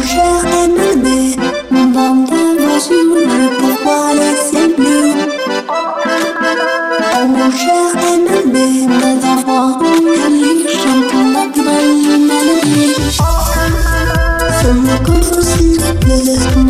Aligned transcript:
Mon 0.00 0.06
je 2.86 3.48
peux 3.58 3.74
voir 3.84 4.14
les 4.14 4.36
mon 7.28 7.50
cher 7.50 7.88
MLB, 7.96 8.54
mes 8.88 9.18
enfants 9.26 9.78
jolis 9.78 10.64
chantent 10.72 11.18
la 11.34 11.44
plus 11.52 11.62
belle 11.62 12.18
mélodie. 12.28 12.94
Ce 14.62 14.68
me 14.68 14.96
contre 15.04 15.40
femmes, 16.48 16.69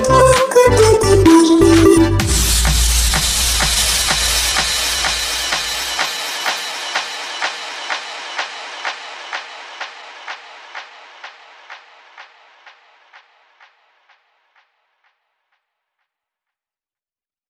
Oh. 0.00 0.37